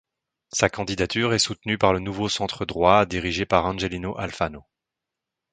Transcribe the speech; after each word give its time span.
Sa 0.51 0.67
candidature 0.67 1.31
est 1.31 1.37
soutenue 1.37 1.77
par 1.77 1.93
le 1.93 1.99
Nouveau 1.99 2.27
Centre-droit, 2.27 3.05
dirigé 3.05 3.45
par 3.45 3.67
Angelino 3.67 4.17
Alfano. 4.17 4.65